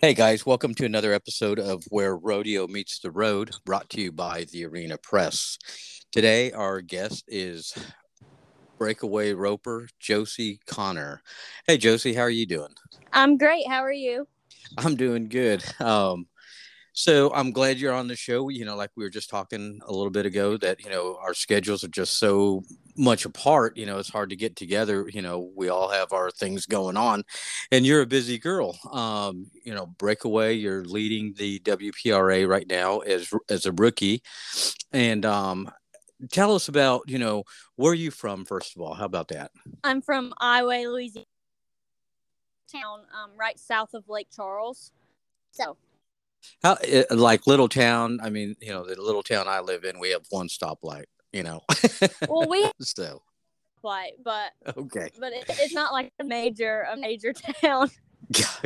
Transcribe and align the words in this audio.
Hey 0.00 0.14
guys, 0.14 0.46
welcome 0.46 0.74
to 0.74 0.84
another 0.84 1.12
episode 1.12 1.58
of 1.58 1.82
Where 1.88 2.16
Rodeo 2.16 2.68
Meets 2.68 3.00
the 3.00 3.10
Road, 3.10 3.50
brought 3.64 3.90
to 3.90 4.00
you 4.00 4.12
by 4.12 4.46
the 4.52 4.64
Arena 4.64 4.96
Press. 4.96 5.58
Today, 6.12 6.52
our 6.52 6.80
guest 6.80 7.24
is 7.26 7.74
breakaway 8.78 9.32
roper 9.32 9.88
Josie 9.98 10.60
Connor. 10.68 11.20
Hey 11.66 11.78
Josie, 11.78 12.14
how 12.14 12.22
are 12.22 12.30
you 12.30 12.46
doing? 12.46 12.72
I'm 13.12 13.36
great. 13.38 13.66
How 13.68 13.82
are 13.82 13.90
you? 13.90 14.28
I'm 14.78 14.94
doing 14.94 15.28
good. 15.28 15.64
Um, 15.80 16.28
so 16.92 17.34
I'm 17.34 17.50
glad 17.50 17.78
you're 17.78 17.92
on 17.92 18.06
the 18.06 18.14
show. 18.14 18.50
You 18.50 18.66
know, 18.66 18.76
like 18.76 18.90
we 18.94 19.02
were 19.02 19.10
just 19.10 19.30
talking 19.30 19.80
a 19.84 19.92
little 19.92 20.10
bit 20.10 20.26
ago, 20.26 20.56
that 20.58 20.84
you 20.84 20.90
know 20.90 21.18
our 21.20 21.34
schedules 21.34 21.82
are 21.82 21.88
just 21.88 22.20
so 22.20 22.62
much 22.98 23.24
apart. 23.24 23.76
You 23.76 23.86
know, 23.86 23.98
it's 23.98 24.10
hard 24.10 24.30
to 24.30 24.36
get 24.36 24.56
together. 24.56 25.08
You 25.08 25.22
know, 25.22 25.50
we 25.56 25.68
all 25.68 25.88
have 25.88 26.12
our 26.12 26.30
things 26.30 26.66
going 26.66 26.96
on, 26.96 27.24
and 27.70 27.86
you're 27.86 28.02
a 28.02 28.06
busy 28.06 28.38
girl. 28.38 28.78
Um, 28.92 29.50
you 29.64 29.74
know, 29.74 29.86
breakaway. 29.86 30.54
You're 30.54 30.84
leading 30.84 31.34
the 31.34 31.60
WPRA 31.60 32.46
right 32.48 32.66
now 32.68 32.98
as 33.00 33.30
as 33.48 33.66
a 33.66 33.72
rookie, 33.72 34.22
and 34.92 35.24
um, 35.24 35.70
tell 36.30 36.54
us 36.54 36.68
about 36.68 37.02
you 37.06 37.18
know 37.18 37.44
where 37.76 37.92
are 37.92 37.94
you 37.94 38.10
from 38.10 38.44
first 38.44 38.76
of 38.76 38.82
all. 38.82 38.94
How 38.94 39.04
about 39.04 39.28
that? 39.28 39.52
I'm 39.84 40.02
from 40.02 40.34
Iowa, 40.38 40.88
Louisiana, 40.88 41.26
town 42.70 43.00
um, 43.22 43.30
right 43.38 43.58
south 43.58 43.94
of 43.94 44.08
Lake 44.08 44.28
Charles. 44.34 44.92
So 45.52 45.76
how 46.62 46.76
like 47.10 47.46
little 47.46 47.68
town? 47.68 48.20
I 48.22 48.30
mean, 48.30 48.56
you 48.60 48.70
know, 48.70 48.84
the 48.84 49.00
little 49.00 49.22
town 49.22 49.46
I 49.48 49.60
live 49.60 49.84
in, 49.84 49.98
we 49.98 50.10
have 50.10 50.26
one 50.30 50.48
stoplight. 50.48 51.06
You 51.32 51.42
know. 51.42 51.62
well, 52.28 52.48
we 52.48 52.70
so. 52.80 53.22
Light, 53.84 54.14
but 54.24 54.50
okay, 54.76 55.08
but 55.20 55.32
it, 55.32 55.44
it's 55.48 55.72
not 55.72 55.92
like 55.92 56.12
a 56.18 56.24
major 56.24 56.84
a 56.92 56.96
major 56.96 57.32
town. 57.62 57.88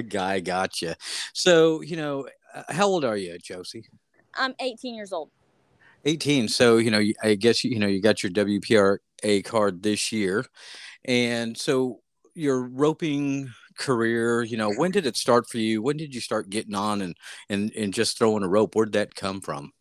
Guy, 0.09 0.41
gotcha. 0.41 0.97
So 1.35 1.83
you 1.83 1.97
know, 1.97 2.27
uh, 2.55 2.63
how 2.71 2.87
old 2.87 3.05
are 3.05 3.17
you, 3.17 3.39
Josie? 3.39 3.85
I'm 4.35 4.55
18 4.59 4.95
years 4.95 5.13
old. 5.13 5.31
18. 6.07 6.49
So 6.49 6.79
you 6.79 6.91
know, 6.91 7.03
I 7.23 7.35
guess 7.35 7.63
you 7.63 7.79
know 7.79 7.87
you 7.87 8.01
got 8.01 8.23
your 8.23 8.33
WPRA 8.33 9.45
card 9.45 9.83
this 9.83 10.13
year, 10.13 10.47
and 11.05 11.57
so 11.59 12.01
you're 12.35 12.63
roping 12.63 13.53
career 13.77 14.43
you 14.43 14.57
know 14.57 14.71
when 14.73 14.91
did 14.91 15.07
it 15.07 15.17
start 15.17 15.49
for 15.49 15.59
you 15.59 15.81
when 15.83 15.97
did 15.97 16.15
you 16.15 16.21
start 16.21 16.51
getting 16.51 16.75
on 16.75 17.01
and 17.01 17.17
and 17.49 17.73
and 17.75 17.95
just 17.95 18.19
throwing 18.19 18.43
a 18.43 18.49
rope 18.49 18.75
where 18.75 18.85
did 18.85 18.93
that 18.93 19.15
come 19.15 19.41
from 19.41 19.73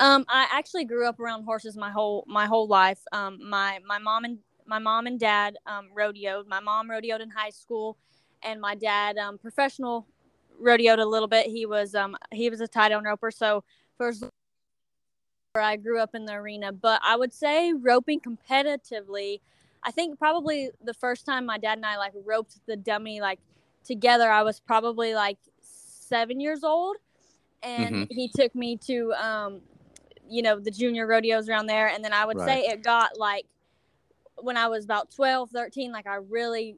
um 0.00 0.24
i 0.28 0.46
actually 0.52 0.84
grew 0.84 1.06
up 1.08 1.18
around 1.20 1.44
horses 1.44 1.76
my 1.76 1.90
whole 1.90 2.24
my 2.26 2.46
whole 2.46 2.66
life. 2.66 3.00
Um 3.12 3.38
my 3.48 3.78
my 3.86 3.98
mom 3.98 4.24
and 4.24 4.38
my 4.66 4.78
mom 4.78 5.06
and 5.06 5.18
dad 5.18 5.56
um 5.66 5.88
rodeoed. 5.96 6.46
My 6.46 6.60
mom 6.60 6.88
rodeoed 6.88 7.20
in 7.20 7.30
high 7.30 7.50
school 7.50 7.96
and 8.42 8.60
my 8.60 8.74
dad 8.74 9.16
um 9.18 9.38
professional 9.38 10.06
rodeoed 10.62 10.98
a 10.98 11.04
little 11.04 11.28
bit. 11.28 11.46
He 11.46 11.66
was 11.66 11.94
um 11.94 12.16
he 12.32 12.50
was 12.50 12.60
a 12.60 12.68
tie 12.68 12.88
down 12.88 13.04
roper. 13.04 13.30
So 13.30 13.64
first 13.96 14.24
I 15.54 15.76
grew 15.76 15.98
up 15.98 16.14
in 16.14 16.24
the 16.24 16.34
arena, 16.34 16.72
but 16.72 17.00
I 17.02 17.16
would 17.16 17.32
say 17.32 17.72
roping 17.72 18.20
competitively 18.20 19.40
I 19.82 19.90
think 19.90 20.18
probably 20.18 20.70
the 20.82 20.94
first 20.94 21.24
time 21.24 21.46
my 21.46 21.58
dad 21.58 21.78
and 21.78 21.86
I 21.86 21.96
like 21.96 22.12
roped 22.24 22.58
the 22.66 22.76
dummy 22.76 23.20
like 23.20 23.38
together, 23.84 24.30
I 24.30 24.42
was 24.42 24.60
probably 24.60 25.14
like 25.14 25.38
seven 25.62 26.40
years 26.40 26.64
old, 26.64 26.96
and 27.62 27.94
mm-hmm. 27.94 28.14
he 28.14 28.28
took 28.28 28.54
me 28.54 28.76
to 28.86 29.12
um, 29.14 29.60
you 30.28 30.42
know 30.42 30.58
the 30.58 30.70
junior 30.70 31.06
rodeos 31.06 31.48
around 31.48 31.66
there, 31.66 31.88
and 31.88 32.04
then 32.04 32.12
I 32.12 32.24
would 32.24 32.38
right. 32.38 32.64
say 32.64 32.70
it 32.70 32.82
got 32.82 33.18
like 33.18 33.46
when 34.40 34.56
I 34.56 34.68
was 34.68 34.84
about 34.84 35.10
12, 35.10 35.50
13, 35.50 35.90
like 35.90 36.06
I 36.06 36.16
really 36.16 36.76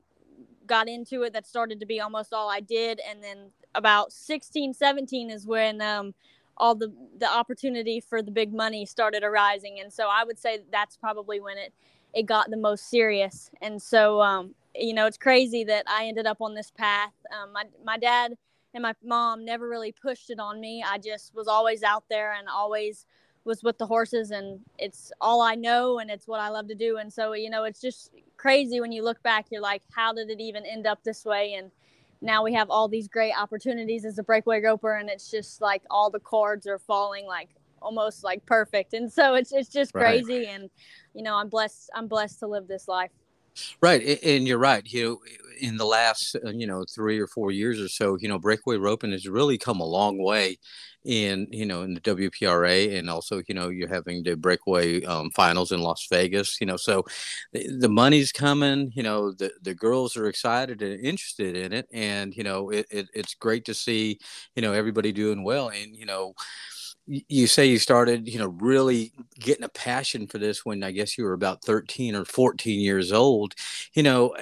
got 0.67 0.89
into 0.89 1.23
it. 1.23 1.33
That 1.33 1.47
started 1.47 1.81
to 1.81 1.87
be 1.87 2.01
almost 2.01 2.33
all 2.33 2.49
I 2.49 2.61
did, 2.61 3.01
and 3.09 3.23
then 3.23 3.51
about 3.75 4.13
16, 4.13 4.75
17 4.75 5.31
is 5.31 5.47
when 5.47 5.81
um, 5.81 6.15
all 6.57 6.75
the 6.75 6.93
the 7.19 7.31
opportunity 7.31 8.01
for 8.01 8.23
the 8.23 8.31
big 8.31 8.53
money 8.53 8.87
started 8.87 9.23
arising, 9.23 9.81
and 9.81 9.93
so 9.93 10.09
I 10.11 10.25
would 10.25 10.39
say 10.39 10.61
that's 10.71 10.97
probably 10.97 11.41
when 11.41 11.59
it 11.59 11.73
it 12.15 12.27
got 12.27 12.51
the 12.51 12.57
most 12.57 12.89
serious. 12.89 13.51
And 13.61 13.81
so, 13.81 14.21
um, 14.21 14.55
you 14.75 14.95
know, 14.95 15.07
it's 15.07 15.19
crazy 15.19 15.65
that 15.65 15.85
I 15.89 16.07
ended 16.07 16.27
up 16.27 16.41
on 16.41 16.55
this 16.55 16.71
path. 16.71 17.13
Um, 17.33 17.53
my, 17.53 17.65
my 17.85 17.99
dad 17.99 18.37
and 18.75 18.83
my 18.83 18.95
mom 19.05 19.45
never 19.45 19.69
really 19.69 19.93
pushed 19.93 20.31
it 20.31 20.39
on 20.39 20.61
me. 20.61 20.85
I 20.87 20.99
just 20.99 21.35
was 21.35 21.49
always 21.49 21.83
out 21.83 22.05
there 22.09 22.35
and 22.35 22.49
always 22.49 23.07
was 23.45 23.63
with 23.63 23.79
the 23.79 23.87
horses 23.87 24.31
and 24.31 24.61
it's 24.79 25.13
all 25.21 25.41
I 25.41 25.55
know 25.55 25.99
and 25.99 26.11
it's 26.11 26.29
what 26.29 26.41
I 26.41 26.49
love 26.49 26.69
to 26.69 26.75
do. 26.75 26.99
And 26.99 27.13
so, 27.13 27.33
you 27.33 27.51
know, 27.51 27.65
it's 27.65 27.81
just 27.81 28.11
crazy 28.37 28.81
when 28.81 28.93
you 28.93 29.03
look 29.03 29.23
back, 29.23 29.47
you're 29.51 29.63
like, 29.63 29.83
how 29.93 30.13
did 30.13 30.31
it 30.31 30.41
even 30.41 30.67
end 30.67 30.87
up 30.87 31.03
this 31.03 31.25
way? 31.25 31.55
And 31.55 31.71
now 32.23 32.45
we 32.45 32.53
have 32.55 32.71
all 32.71 32.89
these 32.89 33.09
great 33.09 33.33
opportunities 33.39 34.05
as 34.05 34.19
a 34.19 34.23
breakaway 34.23 34.61
roper 34.61 34.97
and 34.97 35.09
it's 35.09 35.31
just 35.31 35.61
like 35.61 35.83
all 35.91 36.11
the 36.11 36.21
cards 36.21 36.67
are 36.67 36.79
falling 36.79 37.27
like 37.27 37.49
almost 37.83 38.23
like 38.23 38.45
perfect 38.45 38.93
and 38.93 39.11
so 39.11 39.35
it's 39.35 39.53
it's 39.53 39.71
just 39.71 39.95
right. 39.95 40.25
crazy 40.25 40.47
and 40.47 40.69
you 41.15 41.23
know 41.23 41.35
i'm 41.35 41.49
blessed 41.49 41.89
i'm 41.95 42.07
blessed 42.07 42.39
to 42.39 42.47
live 42.47 42.69
this 42.69 42.89
life 42.89 43.11
right 43.81 44.19
and 44.23 44.47
you're 44.47 44.59
right 44.59 44.83
you 44.87 45.05
know 45.05 45.19
in 45.61 45.77
the 45.77 45.85
last 45.85 46.37
uh, 46.45 46.51
you 46.51 46.67
know 46.67 46.85
three 46.95 47.19
or 47.19 47.27
four 47.27 47.51
years 47.51 47.81
or 47.81 47.89
so 47.89 48.17
you 48.21 48.29
know 48.29 48.39
breakaway 48.39 48.77
roping 48.77 49.13
has 49.13 49.29
really 49.29 49.59
come 49.59 49.81
a 49.81 49.85
long 49.85 50.19
way 50.19 50.57
in 51.05 51.47
you 51.51 51.65
know 51.65 51.83
in 51.83 51.95
the 51.95 52.01
WPRA 52.01 52.99
and 52.99 53.09
also 53.09 53.43
you 53.49 53.55
know 53.55 53.69
you're 53.69 53.89
having 53.89 54.23
the 54.23 54.37
breakaway 54.37 55.03
um, 55.05 55.31
finals 55.31 55.73
in 55.73 55.81
Las 55.81 56.07
Vegas 56.11 56.61
you 56.61 56.67
know 56.67 56.77
so 56.77 57.05
the, 57.53 57.67
the, 57.79 57.89
money's 57.89 58.33
coming 58.33 58.93
you 58.95 59.03
know 59.03 59.33
the 59.33 59.51
the 59.63 59.75
girls 59.75 60.17
are 60.17 60.27
excited 60.27 60.83
and 60.83 61.05
interested 61.05 61.57
in 61.57 61.73
it 61.73 61.87
and 61.93 62.35
you 62.35 62.43
know 62.43 62.71
it, 62.71 62.87
it 62.91 63.09
it's 63.15 63.35
great 63.35 63.65
to 63.65 63.75
see 63.75 64.19
you 64.55 64.63
know 64.63 64.73
everybody 64.73 65.11
doing 65.11 65.43
well 65.43 65.69
and 65.69 65.97
you 65.97 66.05
know 66.05 66.35
you 67.29 67.47
say 67.47 67.67
you 67.67 67.79
started, 67.79 68.29
you 68.29 68.39
know, 68.39 68.49
really 68.61 69.13
getting 69.39 69.65
a 69.65 69.69
passion 69.69 70.27
for 70.27 70.39
this 70.39 70.65
when 70.65 70.83
I 70.85 70.93
guess 70.93 71.19
you 71.19 71.25
were 71.25 71.33
about 71.33 71.65
13 71.65 72.15
or 72.15 72.25
14 72.25 72.81
years 72.81 73.13
old. 73.13 73.55
You 73.95 74.05
know, 74.05 74.35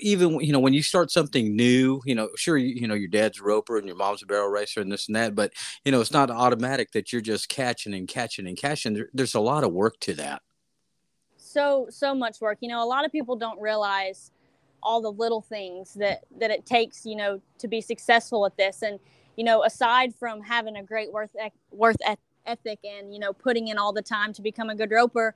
even 0.00 0.40
you 0.40 0.52
know 0.52 0.60
when 0.60 0.72
you 0.72 0.82
start 0.82 1.10
something 1.10 1.54
new 1.54 2.00
you 2.04 2.14
know 2.14 2.28
sure 2.36 2.56
you, 2.56 2.74
you 2.74 2.88
know 2.88 2.94
your 2.94 3.08
dad's 3.08 3.40
a 3.40 3.42
roper 3.42 3.76
and 3.76 3.86
your 3.86 3.96
mom's 3.96 4.22
a 4.22 4.26
barrel 4.26 4.48
racer 4.48 4.80
and 4.80 4.90
this 4.90 5.06
and 5.06 5.16
that 5.16 5.34
but 5.34 5.52
you 5.84 5.92
know 5.92 6.00
it's 6.00 6.12
not 6.12 6.30
automatic 6.30 6.92
that 6.92 7.12
you're 7.12 7.22
just 7.22 7.48
catching 7.48 7.94
and 7.94 8.08
catching 8.08 8.46
and 8.46 8.56
catching. 8.56 8.94
There, 8.94 9.08
there's 9.12 9.34
a 9.34 9.40
lot 9.40 9.64
of 9.64 9.72
work 9.72 9.98
to 10.00 10.14
that. 10.14 10.42
So 11.36 11.86
so 11.90 12.14
much 12.14 12.40
work. 12.40 12.58
You 12.60 12.68
know 12.68 12.82
a 12.82 12.86
lot 12.86 13.04
of 13.04 13.12
people 13.12 13.36
don't 13.36 13.60
realize 13.60 14.30
all 14.82 15.00
the 15.00 15.12
little 15.12 15.42
things 15.42 15.94
that 15.94 16.24
that 16.38 16.50
it 16.50 16.66
takes 16.66 17.04
you 17.04 17.16
know 17.16 17.40
to 17.58 17.68
be 17.68 17.80
successful 17.80 18.46
at 18.46 18.56
this. 18.56 18.82
And 18.82 18.98
you 19.36 19.44
know, 19.44 19.62
aside 19.64 20.14
from 20.14 20.42
having 20.42 20.76
a 20.76 20.82
great 20.82 21.12
worth 21.12 21.36
worth 21.70 21.96
ethic 22.46 22.78
and 22.84 23.12
you 23.12 23.20
know 23.20 23.32
putting 23.32 23.68
in 23.68 23.78
all 23.78 23.92
the 23.92 24.02
time 24.02 24.32
to 24.32 24.42
become 24.42 24.70
a 24.70 24.74
good 24.74 24.90
roper, 24.90 25.34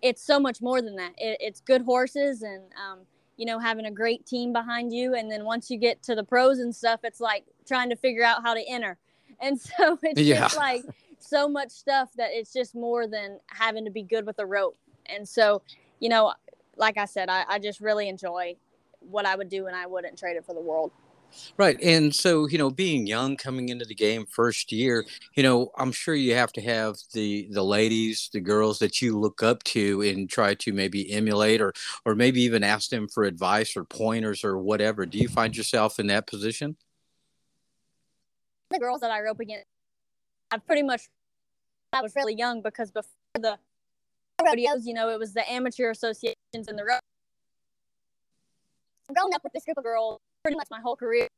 it's 0.00 0.22
so 0.22 0.40
much 0.40 0.60
more 0.60 0.82
than 0.82 0.96
that. 0.96 1.12
It, 1.18 1.38
it's 1.40 1.60
good 1.60 1.82
horses 1.82 2.42
and 2.42 2.62
um, 2.76 3.00
you 3.36 3.46
know 3.46 3.58
having 3.58 3.86
a 3.86 3.90
great 3.90 4.26
team 4.26 4.52
behind 4.52 4.92
you, 4.92 5.14
and 5.14 5.30
then 5.30 5.44
once 5.44 5.70
you 5.70 5.78
get 5.78 6.02
to 6.04 6.14
the 6.14 6.24
pros 6.24 6.58
and 6.58 6.74
stuff, 6.74 7.00
it's 7.04 7.20
like 7.20 7.44
trying 7.66 7.90
to 7.90 7.96
figure 7.96 8.24
out 8.24 8.42
how 8.42 8.54
to 8.54 8.64
enter. 8.68 8.98
And 9.40 9.60
so 9.60 9.98
it's 10.04 10.20
yeah. 10.20 10.42
just 10.42 10.56
like 10.56 10.84
so 11.18 11.48
much 11.48 11.70
stuff 11.70 12.10
that 12.16 12.30
it's 12.32 12.52
just 12.52 12.76
more 12.76 13.08
than 13.08 13.40
having 13.48 13.84
to 13.84 13.90
be 13.90 14.04
good 14.04 14.24
with 14.24 14.38
a 14.38 14.46
rope. 14.46 14.76
And 15.06 15.28
so, 15.28 15.62
you 15.98 16.08
know, 16.08 16.34
like 16.76 16.96
I 16.96 17.06
said, 17.06 17.28
I, 17.28 17.44
I 17.48 17.58
just 17.58 17.80
really 17.80 18.08
enjoy 18.08 18.54
what 19.00 19.26
I 19.26 19.34
would 19.34 19.48
do 19.48 19.66
and 19.66 19.74
I 19.74 19.86
wouldn't 19.86 20.18
trade 20.18 20.36
it 20.36 20.44
for 20.44 20.54
the 20.54 20.60
world. 20.60 20.92
Right. 21.56 21.80
And 21.82 22.14
so, 22.14 22.46
you 22.46 22.58
know, 22.58 22.70
being 22.70 23.06
young 23.06 23.36
coming 23.36 23.68
into 23.68 23.84
the 23.84 23.94
game 23.94 24.26
first 24.26 24.72
year, 24.72 25.04
you 25.34 25.42
know, 25.42 25.70
I'm 25.76 25.92
sure 25.92 26.14
you 26.14 26.34
have 26.34 26.52
to 26.54 26.60
have 26.62 26.96
the 27.12 27.48
the 27.50 27.62
ladies, 27.62 28.30
the 28.32 28.40
girls 28.40 28.78
that 28.80 29.00
you 29.00 29.18
look 29.18 29.42
up 29.42 29.62
to 29.64 30.02
and 30.02 30.28
try 30.28 30.54
to 30.54 30.72
maybe 30.72 31.12
emulate 31.12 31.60
or 31.60 31.72
or 32.04 32.14
maybe 32.14 32.42
even 32.42 32.64
ask 32.64 32.90
them 32.90 33.08
for 33.08 33.24
advice 33.24 33.76
or 33.76 33.84
pointers 33.84 34.44
or 34.44 34.58
whatever. 34.58 35.06
Do 35.06 35.18
you 35.18 35.28
find 35.28 35.56
yourself 35.56 35.98
in 35.98 36.06
that 36.08 36.26
position? 36.26 36.76
The 38.70 38.78
girls 38.78 39.00
that 39.00 39.10
I 39.10 39.20
rope 39.20 39.40
against, 39.40 39.66
I 40.50 40.58
pretty 40.58 40.82
much 40.82 41.02
I 41.92 42.00
was 42.00 42.16
really 42.16 42.34
young 42.34 42.62
because 42.62 42.90
before 42.90 43.10
the 43.34 43.58
rodeos, 44.42 44.86
you 44.86 44.94
know, 44.94 45.10
it 45.10 45.18
was 45.18 45.34
the 45.34 45.50
amateur 45.50 45.90
associations 45.90 46.36
and 46.54 46.78
the 46.78 46.84
road. 46.84 47.00
Growing 49.12 49.34
up 49.34 49.44
with 49.44 49.52
this 49.52 49.64
group 49.64 49.76
of 49.76 49.84
girls 49.84 50.20
pretty 50.42 50.56
much 50.56 50.68
my 50.70 50.80
whole 50.80 50.96
career. 50.96 51.28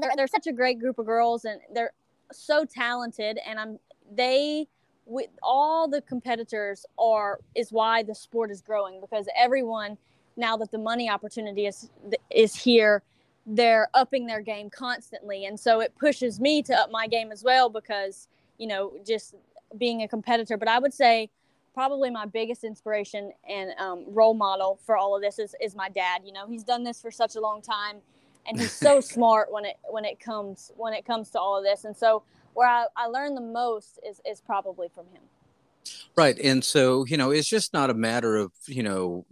They're, 0.00 0.12
they're 0.16 0.26
such 0.26 0.46
a 0.46 0.52
great 0.52 0.78
group 0.78 0.98
of 0.98 1.06
girls 1.06 1.44
and 1.44 1.60
they're 1.72 1.92
so 2.32 2.64
talented 2.64 3.38
and 3.46 3.58
I'm 3.58 3.78
they 4.12 4.66
with 5.06 5.28
all 5.42 5.88
the 5.88 6.02
competitors 6.02 6.84
are 6.98 7.38
is 7.54 7.70
why 7.70 8.02
the 8.02 8.14
sport 8.14 8.50
is 8.50 8.60
growing 8.60 9.00
because 9.00 9.26
everyone 9.38 9.96
now 10.36 10.56
that 10.56 10.70
the 10.70 10.78
money 10.78 11.08
opportunity 11.08 11.66
is 11.66 11.88
is 12.30 12.54
here 12.54 13.02
they're 13.46 13.88
upping 13.94 14.26
their 14.26 14.42
game 14.42 14.68
constantly 14.68 15.46
and 15.46 15.58
so 15.58 15.78
it 15.80 15.94
pushes 15.98 16.40
me 16.40 16.62
to 16.62 16.74
up 16.74 16.90
my 16.90 17.06
game 17.06 17.30
as 17.30 17.44
well 17.44 17.70
because 17.70 18.26
you 18.58 18.66
know 18.66 18.92
just 19.06 19.36
being 19.78 20.02
a 20.02 20.08
competitor 20.08 20.56
but 20.56 20.66
i 20.66 20.80
would 20.80 20.92
say 20.92 21.30
probably 21.76 22.08
my 22.08 22.24
biggest 22.24 22.64
inspiration 22.64 23.30
and 23.46 23.70
um, 23.78 24.02
role 24.08 24.32
model 24.32 24.80
for 24.86 24.96
all 24.96 25.14
of 25.14 25.20
this 25.20 25.38
is, 25.38 25.54
is 25.60 25.76
my 25.76 25.90
dad. 25.90 26.22
You 26.24 26.32
know, 26.32 26.46
he's 26.48 26.64
done 26.64 26.82
this 26.82 27.02
for 27.02 27.10
such 27.10 27.36
a 27.36 27.40
long 27.40 27.60
time. 27.60 27.98
and 28.48 28.58
he's 28.58 28.72
so 28.72 28.98
smart 29.14 29.52
when 29.52 29.66
it 29.66 29.76
when 29.90 30.06
it 30.06 30.18
comes 30.18 30.72
when 30.78 30.94
it 30.94 31.04
comes 31.04 31.28
to 31.32 31.38
all 31.38 31.58
of 31.58 31.64
this. 31.64 31.84
And 31.84 31.94
so 31.94 32.22
where 32.54 32.66
I, 32.66 32.86
I 32.96 33.08
learned 33.08 33.36
the 33.36 33.42
most 33.42 34.00
is 34.08 34.22
is 34.24 34.40
probably 34.40 34.88
from 34.88 35.04
him. 35.12 35.20
Right. 36.16 36.38
And 36.38 36.64
so, 36.64 37.04
you 37.04 37.18
know, 37.18 37.30
it's 37.30 37.46
just 37.46 37.74
not 37.74 37.90
a 37.90 37.94
matter 37.94 38.36
of, 38.36 38.52
you 38.66 38.82
know, 38.82 39.26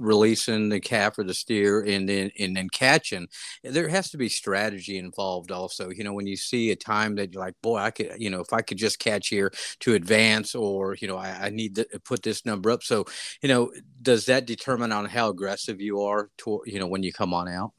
releasing 0.00 0.70
the 0.70 0.80
calf 0.80 1.18
or 1.18 1.24
the 1.24 1.34
steer 1.34 1.82
and 1.82 2.08
then 2.08 2.30
and 2.38 2.56
then 2.56 2.68
catching 2.70 3.28
there 3.62 3.86
has 3.88 4.10
to 4.10 4.16
be 4.16 4.28
strategy 4.28 4.96
involved 4.96 5.52
also. 5.52 5.90
You 5.90 6.04
know 6.04 6.14
when 6.14 6.26
you 6.26 6.36
see 6.36 6.70
a 6.70 6.76
time 6.76 7.16
that 7.16 7.32
you're 7.32 7.42
like 7.42 7.54
boy 7.62 7.76
i 7.76 7.90
could 7.90 8.14
you 8.18 8.30
know 8.30 8.40
if 8.40 8.52
i 8.52 8.62
could 8.62 8.78
just 8.78 8.98
catch 8.98 9.28
here 9.28 9.52
to 9.80 9.94
advance 9.94 10.54
or 10.54 10.96
you 10.96 11.06
know 11.06 11.16
i, 11.16 11.46
I 11.46 11.50
need 11.50 11.76
to 11.76 11.86
put 12.04 12.22
this 12.22 12.46
number 12.46 12.70
up. 12.70 12.82
So 12.82 13.04
you 13.42 13.48
know 13.48 13.72
does 14.00 14.26
that 14.26 14.46
determine 14.46 14.90
on 14.90 15.04
how 15.04 15.28
aggressive 15.28 15.80
you 15.80 16.00
are 16.02 16.30
to 16.38 16.62
you 16.64 16.78
know 16.78 16.86
when 16.86 17.02
you 17.02 17.12
come 17.12 17.34
on 17.34 17.46
out? 17.48 17.72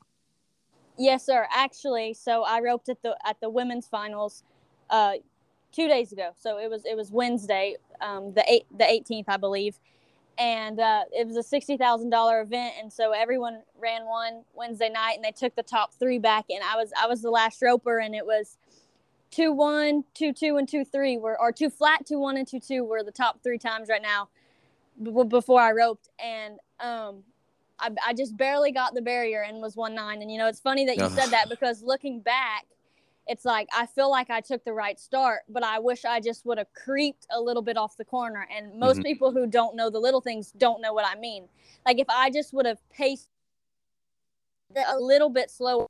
Yes 0.97 1.25
sir. 1.25 1.47
Actually 1.51 2.13
so 2.13 2.43
i 2.43 2.61
roped 2.61 2.89
at 2.89 3.01
the 3.01 3.17
at 3.25 3.41
the 3.41 3.49
women's 3.49 3.87
finals 3.87 4.43
uh 4.91 5.13
two 5.71 5.87
days 5.87 6.11
ago. 6.11 6.31
So 6.37 6.59
it 6.59 6.69
was 6.69 6.85
it 6.85 6.95
was 6.95 7.11
wednesday 7.11 7.77
um 7.99 8.33
the 8.33 8.43
eight 8.47 8.65
the 8.77 8.83
18th 8.83 9.25
i 9.27 9.37
believe 9.37 9.79
and 10.41 10.79
uh, 10.79 11.03
it 11.11 11.27
was 11.27 11.37
a 11.37 11.43
sixty 11.43 11.77
thousand 11.77 12.09
dollar 12.09 12.41
event, 12.41 12.73
and 12.81 12.91
so 12.91 13.11
everyone 13.11 13.61
ran 13.79 14.05
one 14.05 14.43
Wednesday 14.55 14.89
night, 14.89 15.13
and 15.15 15.23
they 15.23 15.31
took 15.31 15.55
the 15.55 15.61
top 15.61 15.93
three 15.93 16.17
back, 16.17 16.45
and 16.49 16.63
I 16.63 16.75
was 16.77 16.91
I 16.99 17.05
was 17.05 17.21
the 17.21 17.29
last 17.29 17.61
roper, 17.61 17.99
and 17.99 18.15
it 18.15 18.25
was 18.25 18.57
two 19.29 19.53
one, 19.53 20.03
two 20.15 20.33
two, 20.33 20.57
and 20.57 20.67
two 20.67 20.83
three 20.83 21.17
were 21.17 21.39
or 21.39 21.51
two 21.51 21.69
flat, 21.69 22.07
two 22.07 22.19
one, 22.19 22.37
and 22.37 22.47
two 22.47 22.59
two 22.59 22.83
were 22.83 23.03
the 23.03 23.11
top 23.11 23.43
three 23.43 23.59
times 23.59 23.87
right 23.87 24.01
now 24.01 24.29
b- 25.01 25.11
before 25.27 25.61
I 25.61 25.73
roped, 25.73 26.09
and 26.19 26.55
um, 26.79 27.23
I, 27.79 27.91
I 28.07 28.13
just 28.15 28.35
barely 28.35 28.71
got 28.71 28.95
the 28.95 29.01
barrier 29.03 29.43
and 29.43 29.61
was 29.61 29.75
one 29.75 29.93
nine, 29.93 30.23
and 30.23 30.31
you 30.31 30.39
know 30.39 30.47
it's 30.47 30.59
funny 30.59 30.85
that 30.87 30.97
you 30.97 31.07
said 31.09 31.27
that 31.27 31.49
because 31.49 31.83
looking 31.83 32.19
back 32.19 32.65
it's 33.27 33.45
like 33.45 33.67
I 33.75 33.85
feel 33.85 34.09
like 34.09 34.29
I 34.29 34.41
took 34.41 34.63
the 34.63 34.73
right 34.73 34.99
start, 34.99 35.41
but 35.47 35.63
I 35.63 35.79
wish 35.79 36.05
I 36.05 36.19
just 36.19 36.45
would 36.45 36.57
have 36.57 36.73
creeped 36.73 37.27
a 37.31 37.39
little 37.39 37.61
bit 37.61 37.77
off 37.77 37.97
the 37.97 38.05
corner. 38.05 38.47
And 38.55 38.79
most 38.79 38.97
mm-hmm. 38.97 39.03
people 39.03 39.31
who 39.31 39.47
don't 39.47 39.75
know 39.75 39.89
the 39.89 39.99
little 39.99 40.21
things 40.21 40.51
don't 40.51 40.81
know 40.81 40.93
what 40.93 41.05
I 41.05 41.19
mean. 41.19 41.47
Like 41.85 41.99
if 41.99 42.09
I 42.09 42.29
just 42.29 42.53
would 42.53 42.65
have 42.65 42.79
paced 42.89 43.29
a 44.75 44.97
little 44.97 45.29
bit 45.29 45.51
slower, 45.51 45.87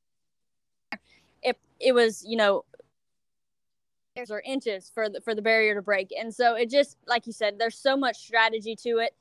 if 1.42 1.56
it 1.80 1.94
was, 1.94 2.24
you 2.28 2.38
know, 2.38 2.66
or 4.30 4.42
inches 4.46 4.92
for 4.94 5.10
the 5.10 5.22
for 5.22 5.34
the 5.34 5.42
barrier 5.42 5.74
to 5.74 5.82
break. 5.82 6.12
And 6.18 6.34
so 6.34 6.56
it 6.56 6.70
just 6.70 6.98
like 7.08 7.26
you 7.26 7.34
said, 7.34 7.58
there's 7.58 7.78
so 7.78 7.96
much 7.96 8.18
strategy 8.18 8.76
to 8.84 9.00
it. 9.00 9.16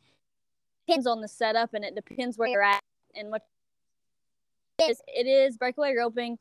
Depends 0.86 1.06
on 1.06 1.20
the 1.20 1.28
setup 1.28 1.74
and 1.74 1.84
it 1.84 1.94
depends 1.94 2.36
where 2.36 2.48
you're 2.48 2.62
at 2.62 2.80
and 3.14 3.30
what 3.30 3.42
it 4.78 4.90
is. 4.90 5.00
It 5.06 5.26
is 5.26 5.56
breakaway 5.56 5.94
roping 5.96 6.38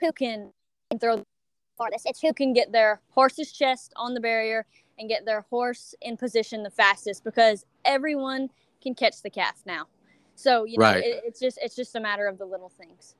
who 0.00 0.12
can 0.12 0.52
throw 1.00 1.16
the 1.16 1.26
farthest. 1.76 2.06
It's 2.06 2.20
who 2.20 2.32
can 2.32 2.52
get 2.52 2.72
their 2.72 3.00
horse's 3.10 3.52
chest 3.52 3.92
on 3.96 4.14
the 4.14 4.20
barrier 4.20 4.66
and 4.98 5.08
get 5.08 5.24
their 5.24 5.42
horse 5.50 5.94
in 6.02 6.16
position 6.16 6.62
the 6.62 6.70
fastest 6.70 7.24
because 7.24 7.64
everyone 7.84 8.50
can 8.82 8.94
catch 8.94 9.22
the 9.22 9.30
calf 9.30 9.62
now. 9.66 9.86
So 10.34 10.64
you 10.64 10.78
know, 10.78 10.84
right. 10.84 11.04
it, 11.04 11.22
it's 11.24 11.40
just 11.40 11.58
it's 11.62 11.76
just 11.76 11.94
a 11.96 12.00
matter 12.00 12.26
of 12.26 12.38
the 12.38 12.46
little 12.46 12.70
things. 12.70 13.14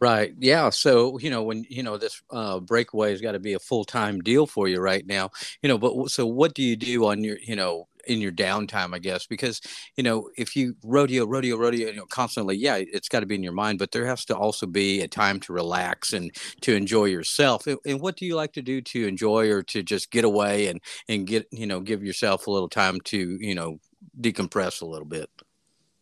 Right. 0.00 0.34
Yeah. 0.38 0.70
So, 0.70 1.18
you 1.18 1.30
know, 1.30 1.42
when, 1.42 1.66
you 1.68 1.82
know, 1.82 1.96
this 1.96 2.22
uh, 2.30 2.60
breakaway 2.60 3.10
has 3.10 3.20
got 3.20 3.32
to 3.32 3.40
be 3.40 3.54
a 3.54 3.58
full 3.58 3.84
time 3.84 4.20
deal 4.20 4.46
for 4.46 4.68
you 4.68 4.80
right 4.80 5.04
now, 5.06 5.30
you 5.62 5.68
know, 5.68 5.78
but 5.78 6.10
so 6.10 6.26
what 6.26 6.54
do 6.54 6.62
you 6.62 6.76
do 6.76 7.06
on 7.06 7.24
your, 7.24 7.38
you 7.38 7.56
know, 7.56 7.88
in 8.06 8.20
your 8.20 8.32
downtime, 8.32 8.94
I 8.94 8.98
guess, 8.98 9.26
because 9.26 9.60
you 9.96 10.02
know 10.02 10.30
if 10.36 10.56
you 10.56 10.76
rodeo, 10.84 11.26
rodeo, 11.26 11.56
rodeo, 11.56 11.88
you 11.88 11.96
know, 11.96 12.06
constantly, 12.06 12.56
yeah, 12.56 12.76
it's 12.76 13.08
got 13.08 13.20
to 13.20 13.26
be 13.26 13.34
in 13.34 13.42
your 13.42 13.52
mind, 13.52 13.78
but 13.78 13.92
there 13.92 14.06
has 14.06 14.24
to 14.26 14.36
also 14.36 14.66
be 14.66 15.00
a 15.02 15.08
time 15.08 15.40
to 15.40 15.52
relax 15.52 16.12
and 16.12 16.34
to 16.62 16.74
enjoy 16.74 17.06
yourself. 17.06 17.66
And, 17.66 18.00
what 18.00 18.16
do 18.16 18.26
you 18.26 18.34
like 18.34 18.52
to 18.54 18.62
do 18.62 18.80
to 18.82 19.06
enjoy 19.06 19.50
or 19.50 19.62
to 19.62 19.82
just 19.82 20.10
get 20.10 20.24
away 20.24 20.66
and 20.66 20.80
and 21.08 21.26
get 21.26 21.46
you 21.50 21.66
know 21.66 21.80
give 21.80 22.04
yourself 22.04 22.46
a 22.46 22.50
little 22.50 22.68
time 22.68 23.00
to 23.02 23.38
you 23.40 23.54
know 23.54 23.78
decompress 24.20 24.82
a 24.82 24.86
little 24.86 25.06
bit? 25.06 25.30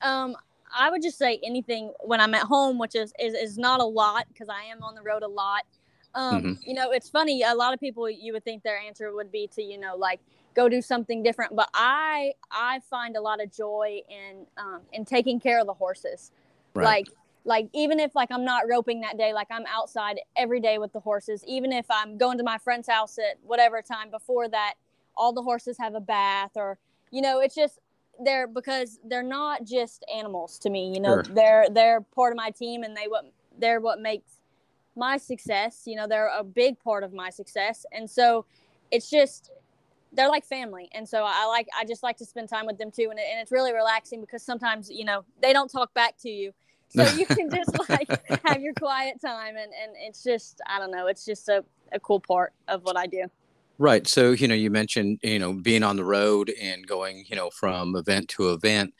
Um, 0.01 0.37
I 0.77 0.91
would 0.91 1.03
just 1.03 1.19
say 1.19 1.41
anything 1.45 1.93
when 2.01 2.21
I'm 2.21 2.35
at 2.35 2.43
home, 2.43 2.79
which 2.79 2.95
is 2.95 3.13
is, 3.19 3.35
is 3.35 3.59
not 3.59 3.81
a 3.81 3.85
lot 3.85 4.27
because 4.29 4.49
I 4.49 4.65
am 4.65 4.83
on 4.83 4.95
the 4.95 5.03
road 5.03 5.23
a 5.23 5.29
lot. 5.29 5.65
Um, 6.15 6.43
mm-hmm. 6.43 6.53
You 6.69 6.75
know, 6.75 6.91
it's 6.91 7.09
funny. 7.09 7.43
A 7.43 7.55
lot 7.55 7.73
of 7.73 7.81
people, 7.81 8.09
you 8.09 8.33
would 8.33 8.45
think 8.45 8.63
their 8.63 8.79
answer 8.79 9.15
would 9.15 9.33
be 9.33 9.49
to, 9.55 9.63
you 9.63 9.79
know, 9.79 9.97
like 9.97 10.21
go 10.55 10.69
do 10.69 10.83
something 10.83 11.23
different. 11.23 11.57
But 11.57 11.69
I, 11.75 12.33
I 12.51 12.81
find 12.91 13.17
a 13.17 13.21
lot 13.21 13.43
of 13.43 13.53
joy 13.53 14.01
in, 14.09 14.47
um, 14.57 14.81
in 14.93 15.05
taking 15.05 15.41
care 15.41 15.61
of 15.61 15.67
the 15.67 15.75
horses. 15.75 16.31
Right. 16.75 16.85
Like, 16.85 17.09
like 17.45 17.69
even 17.73 17.99
if 17.99 18.15
like 18.15 18.31
I'm 18.31 18.45
not 18.45 18.69
roping 18.69 19.01
that 19.01 19.19
day, 19.19 19.33
like 19.33 19.49
I'm 19.51 19.65
outside 19.67 20.21
every 20.37 20.61
day 20.61 20.79
with 20.79 20.93
the 20.93 21.01
horses. 21.01 21.45
Even 21.47 21.73
if 21.73 21.87
I'm 21.91 22.17
going 22.17 22.39
to 22.39 22.45
my 22.45 22.59
friend's 22.59 22.89
house 22.89 23.19
at 23.19 23.39
whatever 23.43 23.83
time 23.83 24.11
before 24.11 24.49
that, 24.49 24.75
all 25.17 25.33
the 25.33 25.43
horses 25.43 25.77
have 25.79 25.95
a 25.95 26.01
bath 26.01 26.53
or, 26.55 26.79
you 27.11 27.21
know, 27.21 27.41
it's 27.41 27.55
just 27.55 27.81
they're 28.25 28.47
because 28.47 29.01
they're 29.05 29.23
not 29.23 29.65
just 29.65 30.05
animals 30.15 30.59
to 30.61 30.71
me. 30.71 30.93
You 30.95 31.01
know, 31.01 31.23
sure. 31.23 31.35
they're 31.35 31.67
they're 31.71 32.01
part 32.01 32.33
of 32.33 32.37
my 32.37 32.51
team 32.51 32.83
and 32.83 32.97
they 32.97 33.09
what 33.09 33.33
they're 33.59 33.81
what 33.81 34.01
makes 34.01 34.39
my 34.97 35.17
success. 35.17 35.83
You 35.87 35.97
know, 35.97 36.07
they're 36.07 36.31
a 36.37 36.45
big 36.45 36.79
part 36.79 37.05
of 37.05 37.13
my 37.13 37.31
success. 37.31 37.87
And 37.93 38.09
so 38.09 38.45
it's 38.91 39.09
just, 39.11 39.51
they're 40.13 40.29
like 40.29 40.45
family. 40.45 40.89
And 40.93 41.09
so 41.09 41.25
I 41.27 41.47
like, 41.47 41.69
I 41.79 41.85
just 41.85 42.03
like 42.03 42.17
to 42.19 42.25
spend 42.25 42.49
time 42.49 42.67
with 42.67 42.79
them 42.79 42.91
too. 42.91 43.09
And, 43.11 43.19
it, 43.19 43.25
and 43.31 43.41
it's 43.41 43.53
really 43.53 43.73
relaxing 43.73 44.21
because 44.21 44.43
sometimes, 44.43 44.91
you 44.91 45.05
know, 45.05 45.25
they 45.41 45.53
don't 45.53 45.71
talk 45.71 45.93
back 45.95 46.17
to 46.23 46.31
you. 46.31 46.53
So 46.95 47.05
you 47.17 47.25
can 47.25 47.49
just 47.49 47.71
like 47.89 48.07
have 48.45 48.61
your 48.61 48.75
quiet 48.75 49.19
time. 49.19 49.57
And, 49.57 49.73
and 49.83 49.95
it's 49.97 50.23
just, 50.23 50.61
I 50.69 50.79
don't 50.79 50.91
know, 50.91 51.07
it's 51.07 51.25
just 51.25 51.49
a, 51.49 51.65
a 51.91 51.99
cool 51.99 52.21
part 52.21 52.53
of 52.69 52.83
what 52.83 52.99
I 52.99 53.07
do. 53.07 53.25
Right. 53.79 54.07
So, 54.07 54.33
you 54.33 54.47
know, 54.47 54.55
you 54.55 54.71
mentioned, 54.71 55.19
you 55.23 55.39
know, 55.39 55.55
being 55.55 55.83
on 55.83 55.97
the 55.97 56.05
road 56.05 56.53
and 56.61 56.87
going, 56.87 57.25
you 57.29 57.35
know, 57.35 57.49
from 57.49 57.97
event 57.97 58.29
to 58.29 58.53
event 58.53 58.93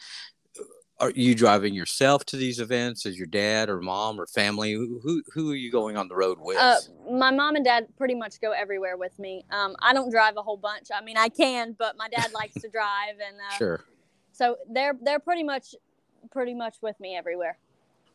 are 1.03 1.11
you 1.17 1.35
driving 1.35 1.75
yourself 1.75 2.25
to 2.27 2.37
these 2.37 2.61
events? 2.61 3.05
Is 3.07 3.19
your 3.19 3.27
dad 3.27 3.69
or 3.69 3.81
mom 3.81 4.21
or 4.21 4.27
family? 4.27 4.73
Who 4.73 5.23
who 5.35 5.51
are 5.51 5.57
you 5.57 5.71
going 5.71 5.97
on 5.97 6.07
the 6.07 6.15
road 6.15 6.39
with? 6.41 6.57
Uh, 6.57 6.77
my 7.11 7.33
mom 7.33 7.57
and 7.57 7.65
dad 7.65 7.89
pretty 7.99 8.15
much 8.15 8.41
go 8.41 8.53
everywhere 8.53 8.97
with 8.97 9.19
me. 9.19 9.45
Um, 9.51 9.75
i 9.83 9.93
don't 9.93 10.11
drive 10.11 10.37
a 10.37 10.43
whole 10.43 10.57
bunch. 10.57 10.89
I 10.95 11.03
mean 11.03 11.17
i 11.17 11.29
can 11.29 11.75
but 11.77 11.97
my 11.97 12.09
dad 12.09 12.33
likes 12.33 12.55
to 12.55 12.69
drive 12.69 13.15
and 13.15 13.37
uh, 13.37 13.57
sure. 13.59 13.85
so 14.31 14.57
they're 14.71 14.95
they're 15.03 15.19
pretty 15.19 15.43
much 15.43 15.75
pretty 16.31 16.55
much 16.55 16.77
with 16.81 16.99
me 17.01 17.17
everywhere. 17.17 17.59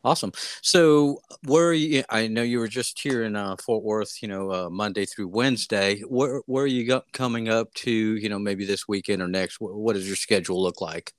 Awesome. 0.02 0.32
So 0.62 1.20
where 1.44 1.68
are 1.68 1.74
you 1.74 2.04
i 2.08 2.26
know 2.26 2.42
you 2.42 2.58
were 2.58 2.68
just 2.68 2.98
here 2.98 3.24
in 3.24 3.36
uh, 3.36 3.56
fort 3.56 3.84
worth 3.84 4.22
you 4.22 4.28
know 4.28 4.50
uh, 4.50 4.70
monday 4.70 5.04
through 5.04 5.28
wednesday. 5.28 6.00
Where, 6.08 6.40
where 6.46 6.64
are 6.64 6.74
you 6.78 6.86
go- 6.86 7.04
coming 7.12 7.50
up 7.50 7.74
to 7.74 7.90
you 7.90 8.30
know 8.30 8.38
maybe 8.38 8.64
this 8.64 8.88
weekend 8.88 9.20
or 9.20 9.28
next? 9.28 9.60
What, 9.60 9.74
what 9.74 9.92
does 9.92 10.06
your 10.06 10.16
schedule 10.16 10.62
look 10.62 10.80
like 10.80 11.12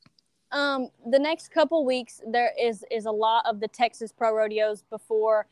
um, 0.51 0.89
the 1.10 1.20
next 1.20 1.51
couple 1.51 1.86
weeks 1.86 2.22
there 2.27 2.51
is 2.60 2.84
is 2.89 3.06
a 3.06 3.12
lot 3.12 3.46
of 3.46 3.60
the 3.60 3.68
Texas 3.68 4.12
Pro 4.12 4.34
Rodeos 4.34 4.84
before, 4.89 5.46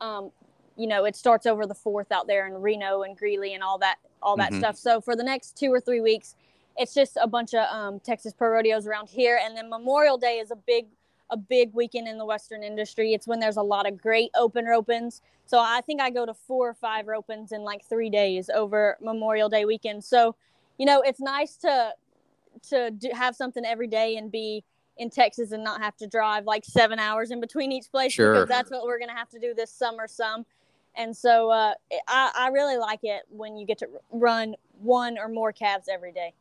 um, 0.00 0.30
you 0.76 0.86
know, 0.86 1.04
it 1.04 1.16
starts 1.16 1.46
over 1.46 1.66
the 1.66 1.74
fourth 1.74 2.12
out 2.12 2.26
there 2.26 2.46
in 2.46 2.54
Reno 2.54 3.02
and 3.02 3.16
Greeley 3.16 3.54
and 3.54 3.62
all 3.62 3.78
that 3.78 3.96
all 4.22 4.36
that 4.36 4.50
mm-hmm. 4.50 4.60
stuff. 4.60 4.76
So 4.76 5.00
for 5.00 5.16
the 5.16 5.24
next 5.24 5.58
two 5.58 5.72
or 5.72 5.80
three 5.80 6.00
weeks, 6.00 6.36
it's 6.76 6.94
just 6.94 7.18
a 7.20 7.26
bunch 7.26 7.54
of 7.54 7.66
um, 7.70 8.00
Texas 8.00 8.32
Pro 8.32 8.48
Rodeos 8.48 8.86
around 8.86 9.08
here, 9.08 9.40
and 9.42 9.56
then 9.56 9.68
Memorial 9.68 10.18
Day 10.18 10.38
is 10.38 10.50
a 10.50 10.56
big 10.56 10.86
a 11.30 11.36
big 11.36 11.72
weekend 11.72 12.06
in 12.06 12.18
the 12.18 12.24
Western 12.24 12.62
industry. 12.62 13.12
It's 13.12 13.26
when 13.26 13.40
there's 13.40 13.56
a 13.56 13.62
lot 13.62 13.88
of 13.88 14.00
great 14.00 14.30
open 14.36 14.66
ropings. 14.66 15.20
So 15.46 15.58
I 15.58 15.80
think 15.80 16.00
I 16.00 16.10
go 16.10 16.26
to 16.26 16.34
four 16.34 16.68
or 16.68 16.74
five 16.74 17.08
opens 17.08 17.52
in 17.52 17.62
like 17.62 17.84
three 17.84 18.10
days 18.10 18.50
over 18.50 18.96
Memorial 19.00 19.48
Day 19.48 19.64
weekend. 19.64 20.04
So, 20.04 20.36
you 20.78 20.86
know, 20.86 21.00
it's 21.00 21.20
nice 21.20 21.56
to 21.58 21.92
to 22.70 22.90
do, 22.90 23.10
have 23.12 23.36
something 23.36 23.64
every 23.64 23.86
day 23.86 24.16
and 24.16 24.30
be 24.30 24.64
in 24.96 25.10
Texas 25.10 25.52
and 25.52 25.64
not 25.64 25.80
have 25.82 25.96
to 25.96 26.06
drive 26.06 26.44
like 26.44 26.64
seven 26.64 26.98
hours 26.98 27.30
in 27.30 27.40
between 27.40 27.72
each 27.72 27.90
place 27.90 28.12
sure. 28.12 28.32
because 28.32 28.48
that's 28.48 28.70
what 28.70 28.84
we're 28.84 28.98
to 29.08 29.14
have 29.14 29.28
to 29.30 29.38
do 29.38 29.54
this 29.54 29.70
summer 29.70 30.06
some. 30.06 30.46
And 30.96 31.16
so 31.16 31.50
uh, 31.50 31.74
I, 32.06 32.30
I 32.36 32.48
really 32.48 32.76
like 32.76 33.00
it 33.02 33.22
when 33.28 33.56
you 33.56 33.66
get 33.66 33.78
to 33.78 33.88
run 34.12 34.54
one 34.80 35.18
or 35.18 35.28
more 35.28 35.52
calves 35.52 35.88
every 35.92 36.12
day. 36.12 36.32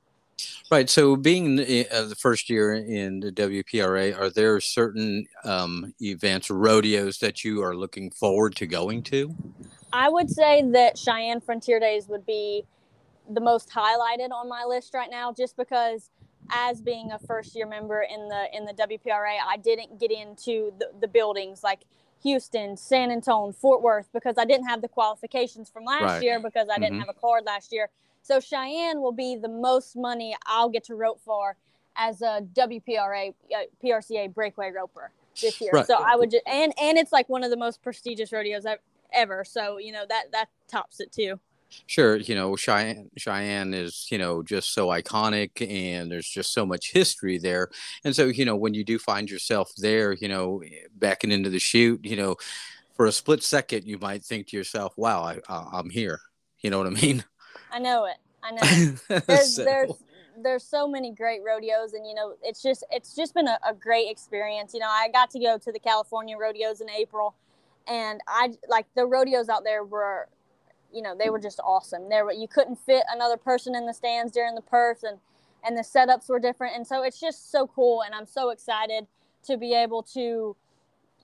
Right. 0.72 0.89
So, 0.89 1.15
being 1.15 1.60
uh, 1.60 2.03
the 2.03 2.15
first 2.17 2.50
year 2.50 2.74
in 2.74 3.20
the 3.20 3.32
WPRA, 3.32 4.17
are 4.17 4.29
there 4.29 4.60
certain 4.60 5.27
um, 5.43 5.93
events, 6.01 6.50
rodeos 6.50 7.20
that 7.20 7.43
you 7.43 7.62
are 7.62 7.75
looking 7.75 8.10
forward 8.10 8.55
to 8.55 8.65
going 8.65 9.03
to? 9.03 9.36
I 9.91 10.10
would 10.10 10.29
say 10.29 10.63
that 10.72 10.98
Cheyenne 10.98 11.41
Frontier 11.41 11.79
Days 11.79 12.08
would 12.08 12.25
be 12.25 12.65
the 13.29 13.41
most 13.41 13.69
highlighted 13.69 14.31
on 14.31 14.49
my 14.49 14.65
list 14.65 14.93
right 14.93 15.09
now 15.09 15.31
just 15.31 15.55
because 15.55 16.09
as 16.51 16.81
being 16.81 17.11
a 17.11 17.19
first 17.19 17.55
year 17.55 17.67
member 17.67 18.01
in 18.01 18.27
the 18.27 18.45
in 18.53 18.65
the 18.65 18.73
WPRA, 18.73 19.37
I 19.47 19.57
didn't 19.57 19.99
get 19.99 20.11
into 20.11 20.73
the, 20.79 20.91
the 20.99 21.07
buildings 21.07 21.63
like 21.63 21.83
Houston, 22.23 22.77
San 22.77 23.11
Antonio, 23.11 23.51
Fort 23.51 23.81
Worth 23.81 24.09
because 24.13 24.37
I 24.37 24.45
didn't 24.45 24.67
have 24.67 24.81
the 24.81 24.87
qualifications 24.87 25.69
from 25.69 25.85
last 25.85 26.01
right. 26.01 26.23
year 26.23 26.39
because 26.39 26.67
I 26.69 26.77
didn't 26.79 26.93
mm-hmm. 26.93 26.99
have 27.01 27.09
a 27.09 27.19
card 27.19 27.43
last 27.45 27.71
year. 27.71 27.89
So 28.21 28.39
Cheyenne 28.39 29.01
will 29.01 29.11
be 29.11 29.35
the 29.35 29.49
most 29.49 29.95
money 29.95 30.35
I'll 30.45 30.69
get 30.69 30.85
to 30.85 30.95
rope 30.95 31.19
for 31.23 31.57
as 31.97 32.21
a 32.21 32.41
WPRA 32.53 33.33
uh, 33.53 33.57
PRCA 33.83 34.33
breakaway 34.33 34.71
roper. 34.71 35.11
this 35.41 35.59
year. 35.59 35.71
Right. 35.73 35.87
So 35.87 35.95
I 35.95 36.15
would 36.15 36.31
just 36.31 36.43
and 36.47 36.73
and 36.79 36.97
it's 36.97 37.11
like 37.11 37.29
one 37.29 37.43
of 37.43 37.49
the 37.49 37.57
most 37.57 37.81
prestigious 37.81 38.31
rodeos 38.31 38.65
ever. 39.13 39.43
So 39.43 39.77
you 39.77 39.91
know 39.91 40.05
that 40.07 40.31
that 40.31 40.47
tops 40.67 40.99
it 40.99 41.11
too. 41.11 41.39
Sure, 41.87 42.17
you 42.17 42.35
know 42.35 42.55
Cheyenne, 42.55 43.09
Cheyenne 43.17 43.73
is 43.73 44.07
you 44.09 44.17
know 44.17 44.41
just 44.41 44.73
so 44.73 44.87
iconic, 44.87 45.67
and 45.67 46.11
there's 46.11 46.27
just 46.27 46.53
so 46.53 46.65
much 46.65 46.91
history 46.91 47.37
there. 47.37 47.69
And 48.03 48.15
so 48.15 48.25
you 48.25 48.45
know 48.45 48.55
when 48.55 48.73
you 48.73 48.83
do 48.83 48.99
find 48.99 49.29
yourself 49.29 49.71
there, 49.77 50.13
you 50.13 50.27
know 50.27 50.61
eh, 50.65 50.87
backing 50.95 51.31
into 51.31 51.49
the 51.49 51.59
chute, 51.59 52.05
you 52.05 52.15
know 52.15 52.35
for 52.95 53.07
a 53.07 53.11
split 53.11 53.41
second 53.41 53.85
you 53.85 53.97
might 53.97 54.23
think 54.23 54.47
to 54.47 54.57
yourself, 54.57 54.93
"Wow, 54.97 55.23
I, 55.23 55.39
I'm 55.49 55.89
here." 55.89 56.19
You 56.61 56.69
know 56.69 56.77
what 56.77 56.87
I 56.87 56.91
mean? 56.91 57.23
I 57.71 57.79
know 57.79 58.05
it. 58.05 58.17
I 58.41 58.51
know. 58.51 59.19
There's 59.27 59.55
so. 59.55 59.63
there's 59.63 59.91
there's 60.41 60.63
so 60.63 60.87
many 60.87 61.11
great 61.11 61.41
rodeos 61.45 61.93
and 61.93 62.07
you 62.07 62.15
know 62.15 62.33
it's 62.41 62.61
just 62.61 62.83
it's 62.91 63.15
just 63.15 63.33
been 63.33 63.47
a, 63.47 63.59
a, 63.67 63.73
great 63.73 64.09
experience 64.09 64.73
you 64.73 64.79
know 64.79 64.89
i 64.89 65.07
got 65.13 65.29
to 65.29 65.39
go 65.39 65.59
to 65.59 65.71
the 65.71 65.79
california 65.79 66.35
rodeos 66.35 66.81
in 66.81 66.89
april 66.89 67.35
and 67.87 68.19
i 68.27 68.51
like 68.67 68.87
the 68.95 69.05
rodeos 69.05 69.47
out 69.47 69.63
there 69.63 69.83
were 69.83 70.27
you 70.93 71.01
know 71.01 71.15
they 71.17 71.29
were 71.29 71.39
just 71.39 71.59
awesome 71.63 72.09
there 72.09 72.29
you 72.31 72.47
couldn't 72.47 72.77
fit 72.77 73.03
another 73.13 73.38
person 73.38 73.75
in 73.75 73.85
the 73.85 73.93
stands 73.93 74.31
during 74.31 74.55
the 74.55 74.62
purse 74.62 75.03
and 75.03 75.17
and 75.65 75.77
the 75.77 75.81
setups 75.81 76.29
were 76.29 76.39
different 76.39 76.75
and 76.75 76.85
so 76.85 77.03
it's 77.03 77.19
just 77.19 77.51
so 77.51 77.67
cool 77.67 78.01
and 78.03 78.13
i'm 78.13 78.25
so 78.25 78.50
excited 78.50 79.07
to 79.43 79.57
be 79.57 79.73
able 79.73 80.03
to 80.03 80.55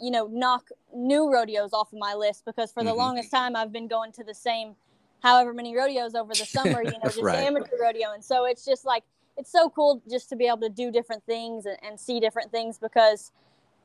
you 0.02 0.12
know 0.12 0.28
knock 0.28 0.70
new 0.94 1.32
rodeos 1.32 1.74
off 1.74 1.92
of 1.94 2.00
my 2.00 2.14
list 2.14 2.44
because 2.46 2.72
for 2.72 2.84
the 2.84 2.90
mm-hmm. 2.90 3.00
longest 3.00 3.32
time 3.32 3.56
i've 3.56 3.72
been 3.72 3.88
going 3.88 4.12
to 4.12 4.24
the 4.24 4.34
same 4.34 4.76
however 5.22 5.54
many 5.54 5.76
rodeos 5.76 6.16
over 6.16 6.34
the 6.34 6.46
summer, 6.46 6.84
you 6.84 6.92
know, 6.92 7.00
just 7.04 7.22
right. 7.22 7.40
amateur 7.40 7.78
rodeo. 7.80 8.14
And 8.14 8.24
so 8.24 8.46
it's 8.46 8.66
just 8.66 8.86
like, 8.86 9.04
it's 9.38 9.52
so 9.52 9.70
cool 9.70 10.02
just 10.10 10.30
to 10.30 10.36
be 10.36 10.48
able 10.48 10.60
to 10.60 10.70
do 10.70 10.92
different 10.92 11.24
things 11.26 11.66
and, 11.66 11.78
and 11.84 12.00
see 12.00 12.20
different 12.20 12.52
things 12.52 12.78
because 12.78 13.32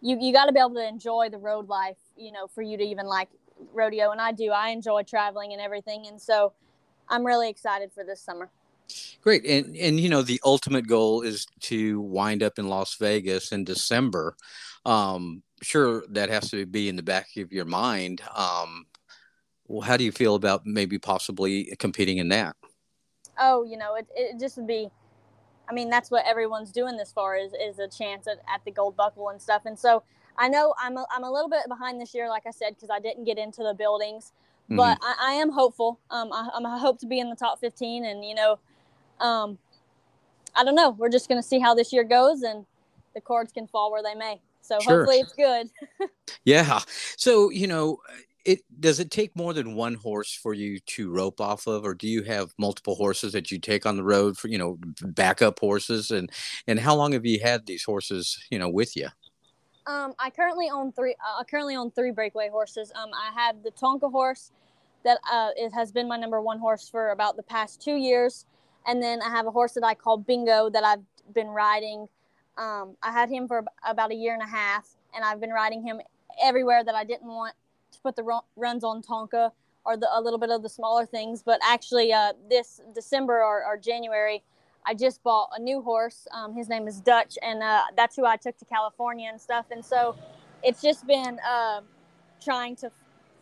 you, 0.01 0.19
you 0.21 0.33
got 0.33 0.47
to 0.47 0.53
be 0.53 0.59
able 0.59 0.75
to 0.75 0.87
enjoy 0.87 1.29
the 1.31 1.39
road 1.39 1.69
life, 1.69 1.99
you 2.17 2.33
know, 2.33 2.47
for 2.47 2.63
you 2.63 2.77
to 2.77 2.83
even 2.83 3.07
like 3.07 3.29
rodeo. 3.73 4.11
And 4.11 4.21
I 4.21 4.33
do, 4.33 4.51
I 4.51 4.69
enjoy 4.69 5.03
traveling 5.03 5.53
and 5.53 5.61
everything. 5.61 6.07
And 6.07 6.21
so 6.21 6.53
I'm 7.09 7.25
really 7.25 7.49
excited 7.49 7.93
for 7.93 8.05
this 8.05 8.21
summer. 8.21 8.51
Great. 9.23 9.45
And, 9.47 9.75
and, 9.77 9.99
you 9.99 10.09
know, 10.09 10.23
the 10.23 10.41
ultimate 10.45 10.87
goal 10.87 11.23
is 11.23 11.47
to 11.61 12.01
wind 12.01 12.43
up 12.43 12.59
in 12.59 12.69
Las 12.69 12.97
Vegas 12.97 13.53
in 13.53 13.65
December. 13.65 14.37
Um, 14.85 15.43
sure, 15.63 16.05
that 16.11 16.29
has 16.29 16.51
to 16.51 16.67
be 16.67 16.89
in 16.89 16.97
the 16.97 17.03
back 17.03 17.29
of 17.39 17.51
your 17.51 17.65
mind. 17.65 18.21
Um, 18.35 18.87
well, 19.67 19.81
how 19.81 19.97
do 19.97 20.05
you 20.05 20.13
feel 20.13 20.35
about 20.35 20.67
maybe 20.67 20.99
possibly 20.99 21.75
competing 21.79 22.19
in 22.19 22.29
that? 22.29 22.57
Oh, 23.39 23.65
you 23.65 23.79
know, 23.79 23.95
it, 23.95 24.07
it 24.15 24.39
just 24.39 24.59
would 24.59 24.67
be, 24.67 24.91
I 25.69 25.73
mean, 25.73 25.89
that's 25.89 26.11
what 26.11 26.27
everyone's 26.27 26.71
doing 26.71 26.99
this 26.99 27.11
far 27.11 27.37
is, 27.37 27.53
is 27.55 27.79
a 27.79 27.89
chance 27.89 28.27
at, 28.27 28.41
at 28.53 28.63
the 28.67 28.71
gold 28.71 28.97
buckle 28.97 29.31
and 29.31 29.41
stuff. 29.41 29.63
And 29.65 29.79
so 29.79 30.03
I 30.37 30.49
know 30.49 30.75
I'm 30.81 30.97
a, 30.97 31.07
I'm 31.11 31.25
a 31.25 31.31
little 31.31 31.49
bit 31.49 31.63
behind 31.69 32.01
this 32.01 32.15
year, 32.15 32.29
like 32.29 32.45
I 32.47 32.51
said, 32.51 32.75
because 32.75 32.91
I 32.91 32.99
didn't 32.99 33.25
get 33.25 33.39
into 33.39 33.63
the 33.63 33.75
buildings, 33.75 34.33
mm-hmm. 34.65 34.77
but 34.77 34.99
I, 35.03 35.15
I, 35.21 35.33
am 35.35 35.51
hopeful. 35.51 36.01
Um, 36.11 36.33
I, 36.33 36.49
I'm, 36.55 36.67
I 36.67 36.79
hope 36.79 36.99
to 37.01 37.07
be 37.07 37.21
in 37.21 37.31
the 37.31 37.37
top 37.37 37.61
15 37.61 38.05
and, 38.05 38.25
you 38.25 38.35
know, 38.35 38.59
um, 39.21 39.59
I 40.55 40.65
don't 40.65 40.75
know. 40.75 40.91
We're 40.91 41.09
just 41.09 41.29
going 41.29 41.41
to 41.41 41.47
see 41.47 41.59
how 41.59 41.75
this 41.75 41.93
year 41.93 42.05
goes 42.05 42.43
and 42.43 42.67
the 43.15 43.21
cards 43.21 43.53
can 43.53 43.67
fall 43.67 43.91
where 43.91 44.03
they 44.03 44.15
may. 44.15 44.41
So 44.61 44.79
sure. 44.81 44.99
hopefully 44.99 45.21
it's 45.21 45.33
good. 45.33 45.71
yeah. 46.45 46.81
So, 47.17 47.51
you 47.51 47.67
know, 47.67 47.99
it 48.45 48.61
does 48.81 49.01
it 49.01 49.11
take 49.11 49.35
more 49.35 49.53
than 49.53 49.75
one 49.75 49.95
horse 49.95 50.35
for 50.35 50.55
you 50.55 50.79
to 50.81 51.11
rope 51.11 51.41
off 51.41 51.67
of 51.67 51.85
or 51.85 51.95
do 51.95 52.07
you 52.07 52.23
have 52.23 52.53
multiple 52.59 52.95
horses 52.95 53.33
that 53.33 53.51
you 53.51 53.59
take 53.59 53.87
on 53.87 53.97
the 53.97 54.05
road 54.05 54.37
for 54.37 54.49
you 54.49 54.59
know 54.59 54.79
backup 55.03 55.59
horses 55.59 56.11
and 56.11 56.31
and 56.67 56.79
how 56.79 56.95
long 56.95 57.13
have 57.13 57.25
you 57.25 57.41
had 57.41 57.65
these 57.67 57.83
horses 57.83 58.39
you 58.51 58.59
know 58.59 58.69
with 58.69 58.97
you 58.97 59.09
um 59.87 60.15
i 60.19 60.31
currently 60.31 60.69
own 60.71 60.93
three 60.93 61.15
uh, 61.21 61.41
i 61.41 61.45
currently 61.45 61.77
own 61.77 61.91
three 61.91 62.11
breakaway 62.11 62.49
horses. 62.49 62.93
Um 62.95 63.11
i 63.15 63.33
have 63.41 63.63
the 63.63 63.71
tonka 63.71 64.11
horse 64.11 64.53
that 65.05 65.19
uh 65.31 65.51
it 65.57 65.73
has 65.73 65.93
been 65.93 66.09
my 66.09 66.17
number 66.17 66.41
one 66.41 66.59
horse 66.59 66.89
for 66.89 67.11
about 67.11 67.37
the 67.37 67.43
past 67.43 67.81
two 67.83 67.97
years. 67.97 68.47
And 68.87 69.03
then 69.03 69.21
i 69.23 69.31
have 69.31 69.47
a 69.47 69.51
horse 69.51 69.73
that 69.75 69.85
i 69.85 69.95
call 69.95 70.17
bingo 70.17 70.71
that 70.71 70.85
i've 70.85 71.05
been 71.35 71.49
riding. 71.49 72.09
Um 72.57 72.97
i 73.03 73.13
had 73.13 73.29
him 73.31 73.49
for 73.49 73.65
about 73.87 74.11
a 74.11 74.15
year 74.15 74.35
and 74.35 74.43
a 74.43 74.47
half 74.47 74.89
and 75.15 75.25
i've 75.25 75.41
been 75.41 75.51
riding 75.51 75.83
him 75.83 76.01
everywhere 76.43 76.83
that 76.83 76.95
i 76.95 77.05
didn't 77.05 77.29
want 77.29 77.55
to 77.95 78.01
put 78.01 78.17
the 78.17 78.41
runs 78.57 78.85
on 78.85 79.03
Tonka 79.03 79.51
or 79.85 79.97
the, 79.97 80.09
a 80.13 80.21
little 80.21 80.39
bit 80.39 80.51
of 80.51 80.63
the 80.63 80.69
smaller 80.69 81.07
things. 81.07 81.43
But 81.43 81.61
actually, 81.63 82.13
uh, 82.13 82.33
this 82.49 82.81
December 82.95 83.43
or, 83.43 83.65
or, 83.65 83.77
January, 83.77 84.43
I 84.87 84.95
just 84.95 85.23
bought 85.23 85.51
a 85.57 85.61
new 85.61 85.83
horse. 85.83 86.27
Um, 86.33 86.55
his 86.55 86.69
name 86.69 86.87
is 86.87 87.01
Dutch, 87.01 87.39
and 87.43 87.63
uh, 87.63 87.83
that's 87.97 88.17
who 88.17 88.27
I 88.27 88.37
took 88.37 88.59
to 88.59 88.65
California 88.65 89.29
and 89.31 89.41
stuff. 89.41 89.67
And 89.71 89.85
so 89.85 90.17
it's 90.63 90.83
just 90.83 91.07
been 91.07 91.39
uh, 91.47 91.81
trying 92.43 92.77
to 92.77 92.91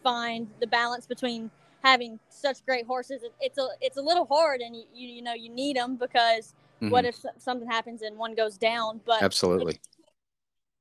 find 0.03 0.49
the 0.61 0.67
balance 0.67 1.07
between 1.07 1.51
having 1.83 2.19
such 2.29 2.65
great 2.65 2.87
horses. 2.87 3.23
It's 3.41 3.59
a 3.59 3.69
it's 3.81 3.97
a 3.97 4.03
little 4.03 4.27
hard, 4.27 4.61
and 4.61 4.77
you 4.77 4.85
you, 4.95 5.23
know 5.23 5.35
you 5.35 5.49
need 5.49 5.77
them 5.77 5.97
because 5.97 6.55
mm-hmm. 6.77 6.91
what 6.91 7.05
if 7.05 7.17
something 7.39 7.69
happens 7.69 8.03
and 8.03 8.17
one 8.17 8.35
goes 8.35 8.57
down? 8.57 9.01
But 9.05 9.23
absolutely 9.23 9.81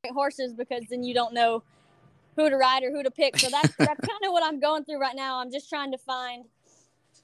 horses 0.09 0.53
because 0.53 0.83
then 0.89 1.03
you 1.03 1.13
don't 1.13 1.33
know 1.33 1.61
who 2.35 2.49
to 2.49 2.57
ride 2.57 2.83
or 2.83 2.91
who 2.91 3.03
to 3.03 3.11
pick. 3.11 3.37
So 3.37 3.49
that's 3.49 3.75
that's 3.75 4.07
kind 4.07 4.19
of 4.25 4.31
what 4.31 4.43
I'm 4.43 4.59
going 4.59 4.83
through 4.85 4.99
right 4.99 5.15
now. 5.15 5.39
I'm 5.39 5.51
just 5.51 5.69
trying 5.69 5.91
to 5.91 5.97
find, 5.97 6.45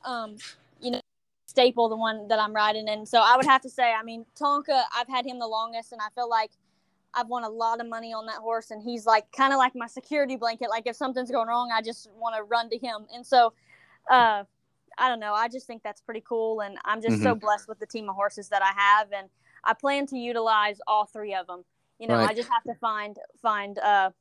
um, 0.06 0.38
you 0.80 0.92
know, 0.92 1.02
staple 1.48 1.90
the 1.90 1.96
one 1.96 2.28
that 2.28 2.40
I'm 2.40 2.54
riding. 2.54 2.88
And 2.90 3.08
so 3.08 3.20
I 3.20 3.36
would 3.36 3.46
have 3.46 3.62
to 3.62 3.70
say, 3.70 3.94
I 3.94 4.04
mean, 4.04 4.26
Tonka, 4.40 4.84
I've 4.96 5.08
had 5.08 5.26
him 5.26 5.40
the 5.40 5.48
longest, 5.48 5.92
and 5.92 6.02
I 6.02 6.10
feel 6.14 6.30
like 6.30 6.52
I've 7.14 7.28
won 7.28 7.44
a 7.44 7.50
lot 7.50 7.80
of 7.80 7.88
money 7.88 8.14
on 8.14 8.28
that 8.28 8.36
horse, 8.36 8.70
and 8.70 8.82
he's 8.84 9.06
like 9.06 9.32
kind 9.32 9.54
of 9.54 9.58
like 9.58 9.74
my 9.76 9.88
security 9.88 10.36
blanket. 10.36 10.70
Like 10.70 10.86
if 10.86 10.96
something's 10.96 11.32
going 11.32 11.48
wrong, 11.48 11.72
I 11.74 11.82
just 11.82 12.10
want 12.16 12.36
to 12.36 12.44
run 12.44 12.70
to 12.70 12.78
him. 12.78 13.08
And 13.14 13.26
so, 13.26 13.54
uh, 14.12 14.44
I 15.00 15.10
don't 15.10 15.20
know. 15.20 15.34
I 15.34 15.48
just 15.48 15.68
think 15.68 15.84
that's 15.84 16.02
pretty 16.02 16.24
cool, 16.28 16.62
and 16.62 16.78
I'm 16.86 17.02
just 17.02 17.16
mm-hmm. 17.16 17.24
so 17.24 17.36
blessed 17.36 17.68
with 17.68 17.80
the 17.80 17.86
team 17.86 18.10
of 18.10 18.16
horses 18.16 18.50
that 18.50 18.62
I 18.62 18.72
have, 18.76 19.12
and 19.12 19.30
I 19.64 19.74
plan 19.74 20.06
to 20.08 20.18
utilize 20.18 20.80
all 20.86 21.06
three 21.06 21.34
of 21.34 21.48
them. 21.48 21.64
You 22.00 22.08
know, 22.08 22.16
right. 22.16 22.30
I 22.30 22.34
just 22.34 22.50
have 22.50 22.64
to 22.64 22.74
find 22.76 23.18
find 23.42 23.80
uh, 23.80 24.12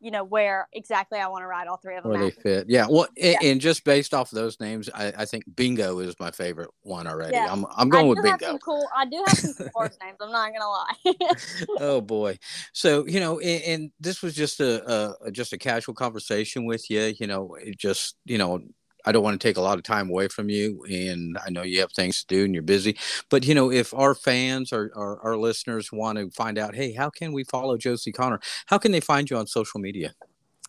you 0.00 0.10
know 0.10 0.24
where 0.24 0.68
exactly 0.72 1.18
I 1.18 1.28
want 1.28 1.42
to 1.42 1.46
ride 1.46 1.68
all 1.68 1.76
three 1.76 1.96
of 1.96 2.02
them. 2.02 2.12
Where 2.12 2.22
they 2.22 2.30
fit, 2.30 2.66
yeah. 2.68 2.86
Well, 2.88 3.06
yeah. 3.16 3.36
And, 3.40 3.44
and, 3.44 3.60
just 3.60 3.84
based 3.84 4.14
off 4.14 4.32
of 4.32 4.36
those 4.36 4.58
names, 4.58 4.88
I, 4.94 5.12
I, 5.16 5.24
think 5.26 5.44
Bingo 5.54 5.98
is 5.98 6.18
my 6.18 6.30
favorite 6.30 6.70
one 6.82 7.06
already. 7.06 7.34
Yeah. 7.34 7.48
I'm 7.50 7.66
I'm 7.76 7.88
going 7.90 8.08
with 8.08 8.22
Bingo. 8.22 8.58
cool. 8.58 8.88
I 8.96 9.04
do 9.04 9.22
have 9.26 9.38
some 9.38 9.68
horse 9.74 9.96
names. 10.02 10.16
I'm 10.20 10.32
not 10.32 10.50
gonna 10.52 10.68
lie. 11.28 11.34
oh 11.80 12.00
boy. 12.00 12.38
So 12.72 13.06
you 13.06 13.20
know, 13.20 13.38
and, 13.40 13.62
and 13.64 13.90
this 14.00 14.22
was 14.22 14.34
just 14.34 14.60
a, 14.60 15.16
a, 15.22 15.30
just 15.30 15.52
a 15.52 15.58
casual 15.58 15.94
conversation 15.94 16.64
with 16.64 16.88
you. 16.90 17.14
You 17.18 17.26
know, 17.26 17.56
it 17.60 17.78
just 17.78 18.16
you 18.24 18.38
know 18.38 18.60
I 19.04 19.12
don't 19.12 19.22
want 19.22 19.40
to 19.40 19.48
take 19.48 19.56
a 19.56 19.60
lot 19.60 19.78
of 19.78 19.84
time 19.84 20.10
away 20.10 20.28
from 20.28 20.48
you, 20.48 20.84
and 20.90 21.38
I 21.44 21.50
know 21.50 21.62
you 21.62 21.80
have 21.80 21.92
things 21.92 22.20
to 22.20 22.26
do 22.26 22.44
and 22.44 22.54
you're 22.54 22.62
busy. 22.62 22.96
But 23.28 23.46
you 23.46 23.54
know, 23.54 23.70
if 23.70 23.94
our 23.94 24.14
fans 24.14 24.72
or 24.72 24.90
our, 24.94 25.20
our 25.20 25.36
listeners 25.36 25.92
want 25.92 26.18
to 26.18 26.30
find 26.30 26.58
out, 26.58 26.74
hey, 26.74 26.92
how 26.92 27.10
can 27.10 27.32
we 27.32 27.44
follow 27.44 27.76
Josie 27.76 28.12
Connor? 28.12 28.40
How 28.66 28.78
can 28.78 28.92
they 28.92 29.00
find 29.00 29.30
you 29.30 29.36
on 29.36 29.46
social 29.46 29.80
media? 29.80 30.14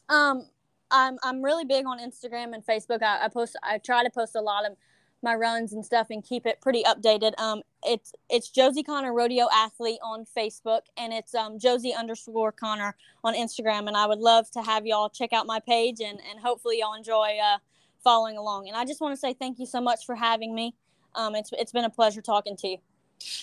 Um, 0.09 0.47
I'm 0.91 1.17
I'm 1.23 1.41
really 1.41 1.65
big 1.65 1.85
on 1.85 1.99
Instagram 1.99 2.53
and 2.53 2.65
Facebook. 2.65 3.01
I, 3.01 3.25
I 3.25 3.27
post, 3.29 3.57
I 3.63 3.77
try 3.77 4.03
to 4.03 4.09
post 4.09 4.35
a 4.35 4.41
lot 4.41 4.65
of 4.65 4.75
my 5.23 5.35
runs 5.35 5.73
and 5.73 5.85
stuff 5.85 6.07
and 6.09 6.23
keep 6.23 6.45
it 6.45 6.59
pretty 6.61 6.83
updated. 6.83 7.39
Um, 7.39 7.61
it's 7.83 8.13
it's 8.29 8.49
Josie 8.49 8.83
Connor 8.83 9.13
Rodeo 9.13 9.47
Athlete 9.53 9.99
on 10.03 10.25
Facebook 10.25 10.81
and 10.97 11.13
it's 11.13 11.35
um, 11.35 11.59
Josie 11.59 11.93
underscore 11.93 12.51
Connor 12.51 12.95
on 13.23 13.33
Instagram. 13.35 13.87
And 13.87 13.95
I 13.95 14.05
would 14.05 14.19
love 14.19 14.49
to 14.51 14.61
have 14.61 14.85
y'all 14.85 15.09
check 15.09 15.33
out 15.33 15.45
my 15.45 15.59
page 15.59 16.01
and 16.01 16.19
and 16.29 16.39
hopefully 16.39 16.79
y'all 16.79 16.95
enjoy 16.95 17.37
uh, 17.43 17.57
following 18.03 18.37
along. 18.37 18.67
And 18.67 18.77
I 18.77 18.85
just 18.85 19.01
want 19.01 19.13
to 19.13 19.19
say 19.19 19.33
thank 19.33 19.59
you 19.59 19.65
so 19.65 19.81
much 19.81 20.05
for 20.05 20.15
having 20.15 20.53
me. 20.53 20.75
Um, 21.15 21.35
it's 21.35 21.49
it's 21.53 21.71
been 21.71 21.85
a 21.85 21.89
pleasure 21.89 22.21
talking 22.21 22.55
to 22.57 22.67
you. 22.67 22.77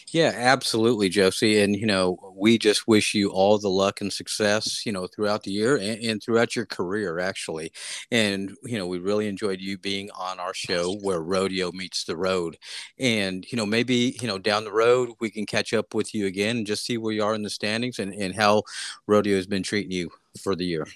Yeah, 0.08 0.32
absolutely, 0.34 1.08
Josie. 1.08 1.60
And, 1.60 1.76
you 1.76 1.86
know, 1.86 2.32
we 2.34 2.58
just 2.58 2.88
wish 2.88 3.14
you 3.14 3.30
all 3.30 3.58
the 3.58 3.68
luck 3.68 4.00
and 4.00 4.12
success, 4.12 4.84
you 4.84 4.92
know, 4.92 5.06
throughout 5.06 5.42
the 5.42 5.52
year 5.52 5.76
and, 5.76 6.02
and, 6.02 6.22
throughout 6.22 6.56
your 6.56 6.66
career, 6.66 7.18
actually. 7.18 7.72
And, 8.10 8.56
you 8.64 8.78
know, 8.78 8.86
we 8.86 8.98
really 8.98 9.28
enjoyed 9.28 9.60
you 9.60 9.78
being 9.78 10.10
on 10.12 10.40
our 10.40 10.54
show 10.54 10.96
where 10.96 11.20
rodeo 11.20 11.72
meets 11.72 12.04
the 12.04 12.16
road. 12.16 12.58
And, 12.98 13.46
you 13.50 13.56
know, 13.56 13.66
maybe, 13.66 14.16
you 14.20 14.26
know, 14.26 14.38
down 14.38 14.64
the 14.64 14.72
road, 14.72 15.10
we 15.20 15.30
can 15.30 15.46
catch 15.46 15.72
up 15.72 15.94
with 15.94 16.14
you 16.14 16.26
again 16.26 16.58
and 16.58 16.66
just 16.66 16.84
see 16.84 16.98
where 16.98 17.12
you 17.12 17.22
are 17.22 17.34
in 17.34 17.42
the 17.42 17.50
standings 17.50 17.98
and, 17.98 18.12
and 18.14 18.34
how 18.34 18.62
rodeo 19.06 19.36
has 19.36 19.46
been 19.46 19.62
treating 19.62 19.92
you 19.92 20.10
for 20.42 20.54
the 20.56 20.64
year 20.64 20.86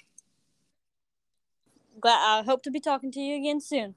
glad 2.03 2.41
I 2.41 2.43
hope 2.43 2.61
to 2.63 2.71
be 2.71 2.81
talking 2.81 3.11
to 3.13 3.21
you 3.21 3.37
again 3.37 3.61
soon. 3.61 3.95